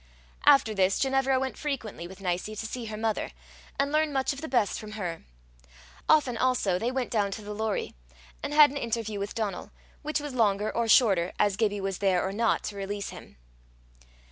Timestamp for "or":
10.75-10.87, 12.27-12.33